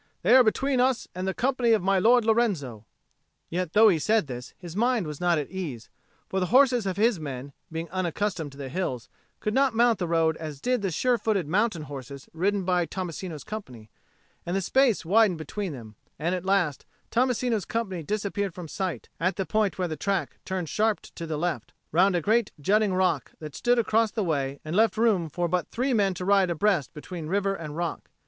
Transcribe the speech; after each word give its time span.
"They 0.23 0.35
are 0.35 0.43
between 0.43 0.79
us 0.79 1.07
and 1.13 1.27
the 1.27 1.33
company 1.35 1.73
of 1.73 1.83
my 1.83 1.99
Lord 1.99 2.25
Lorenzo." 2.25 2.85
Yet 3.51 3.73
though 3.73 3.87
he 3.87 3.99
said 3.99 4.25
this, 4.25 4.55
his 4.57 4.75
mind 4.75 5.05
was 5.05 5.21
not 5.21 5.37
at 5.37 5.51
ease; 5.51 5.91
for 6.27 6.39
the 6.39 6.47
horses 6.47 6.87
of 6.87 6.97
his 6.97 7.19
men, 7.19 7.53
being 7.71 7.87
unaccustomed 7.91 8.51
to 8.53 8.57
the 8.57 8.67
hills, 8.67 9.09
could 9.39 9.53
not 9.53 9.75
mount 9.75 9.99
the 9.99 10.07
road 10.07 10.37
as 10.37 10.59
did 10.59 10.81
the 10.81 10.89
sure 10.89 11.19
footed 11.19 11.47
mountain 11.47 11.83
horses 11.83 12.27
ridden 12.33 12.63
by 12.65 12.87
Tommasino's 12.87 13.43
company, 13.43 13.91
and 14.43 14.55
the 14.55 14.61
space 14.61 15.05
widened 15.05 15.37
between 15.37 15.71
them; 15.71 15.93
and 16.17 16.33
at 16.33 16.45
last 16.45 16.83
Tommasino's 17.11 17.65
company 17.65 18.01
disappeared 18.01 18.55
from 18.55 18.67
sight, 18.67 19.07
at 19.19 19.35
the 19.35 19.45
point 19.45 19.77
where 19.77 19.87
the 19.87 19.95
track 19.97 20.39
turned 20.45 20.67
sharp 20.67 21.01
to 21.13 21.27
the 21.27 21.37
left, 21.37 21.73
round 21.91 22.15
a 22.15 22.21
great 22.21 22.51
jutting 22.59 22.95
rock 22.95 23.33
that 23.39 23.53
stood 23.53 23.77
across 23.77 24.09
the 24.09 24.23
way 24.23 24.59
and 24.65 24.75
left 24.75 24.97
room 24.97 25.29
for 25.29 25.47
but 25.47 25.67
three 25.67 25.93
men 25.93 26.15
to 26.15 26.25
ride 26.25 26.49
abreast 26.49 26.91
between 26.95 27.27
river 27.27 27.53
and 27.53 27.77
rock. 27.77 28.09